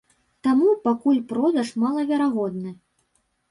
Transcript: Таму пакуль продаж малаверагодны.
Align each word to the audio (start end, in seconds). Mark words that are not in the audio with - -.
Таму 0.45 0.69
пакуль 0.87 1.19
продаж 1.33 1.69
малаверагодны. 1.85 2.75